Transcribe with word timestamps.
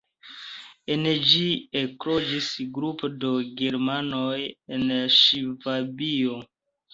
En 0.93 1.03
ĝi 1.31 1.43
ekloĝis 1.81 2.47
grupo 2.77 3.11
de 3.25 3.35
germanoj 3.61 4.33
el 4.79 4.89
Ŝvabio. 5.19 6.41